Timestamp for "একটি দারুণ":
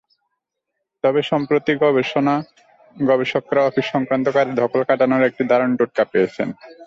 5.29-5.71